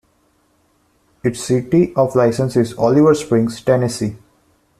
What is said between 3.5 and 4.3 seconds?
Tennessee.